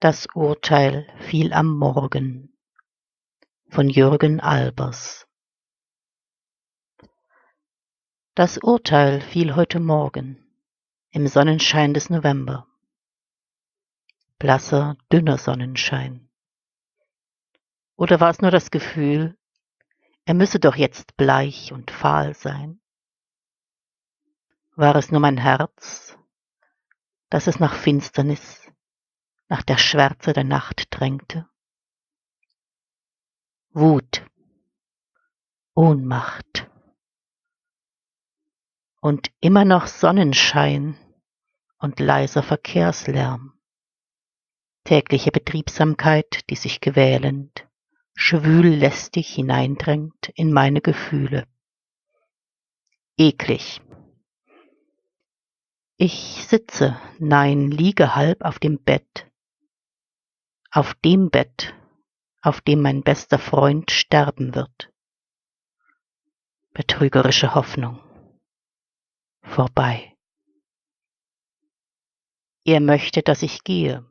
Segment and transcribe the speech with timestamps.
[0.00, 2.56] Das Urteil fiel am Morgen
[3.68, 5.28] von Jürgen Albers
[8.34, 10.44] Das Urteil fiel heute Morgen
[11.10, 12.66] im Sonnenschein des November.
[14.40, 16.28] Blasser, dünner Sonnenschein.
[17.94, 19.38] Oder war es nur das Gefühl,
[20.24, 22.80] er müsse doch jetzt bleich und fahl sein?
[24.76, 26.18] War es nur mein Herz,
[27.30, 28.70] das es nach Finsternis
[29.48, 31.48] nach der Schwärze der Nacht drängte.
[33.70, 34.24] Wut,
[35.74, 36.68] Ohnmacht
[39.00, 40.96] und immer noch Sonnenschein
[41.78, 43.58] und leiser Verkehrslärm,
[44.84, 47.66] tägliche Betriebsamkeit, die sich quälend,
[48.14, 51.46] schwül lästig hineindrängt in meine Gefühle.
[53.16, 53.80] Eklig.
[55.98, 59.30] Ich sitze, nein, liege halb auf dem Bett,
[60.70, 61.74] auf dem Bett,
[62.42, 64.92] auf dem mein bester Freund sterben wird.
[66.74, 67.98] Betrügerische Hoffnung.
[69.40, 70.14] Vorbei.
[72.66, 74.04] Er möchte, dass ich gehe,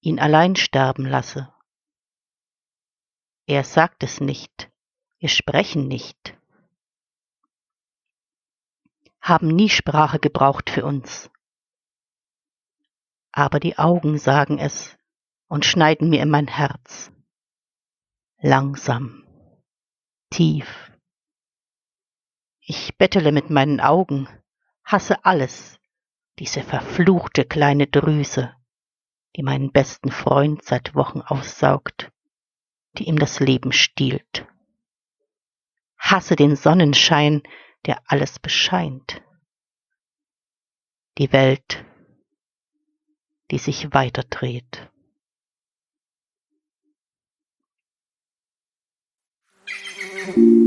[0.00, 1.54] ihn allein sterben lasse.
[3.46, 4.68] Er sagt es nicht,
[5.18, 6.36] wir sprechen nicht,
[9.26, 11.30] haben nie Sprache gebraucht für uns.
[13.32, 14.96] Aber die Augen sagen es,
[15.48, 17.12] und schneiden mir in mein Herz.
[18.38, 19.24] Langsam,
[20.30, 20.92] tief.
[22.60, 24.28] Ich bettele mit meinen Augen,
[24.84, 25.78] hasse alles,
[26.38, 28.54] diese verfluchte kleine Drüse,
[29.36, 32.12] die meinen besten Freund seit Wochen aussaugt,
[32.98, 34.46] die ihm das Leben stiehlt.
[35.98, 37.42] Hasse den Sonnenschein,
[37.84, 39.22] der alles bescheint.
[41.18, 41.84] Die Welt,
[43.50, 44.90] die sich weiterdreht.
[50.26, 50.65] thank